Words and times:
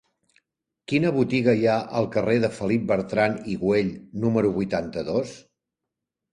Quina 0.91 1.11
botiga 1.17 1.53
hi 1.59 1.67
ha 1.73 1.75
al 1.99 2.09
carrer 2.15 2.39
de 2.47 2.51
Felip 2.57 2.89
Bertran 2.93 3.39
i 3.55 3.61
Güell 3.67 3.95
número 4.27 4.53
vuitanta-dos? 4.59 5.39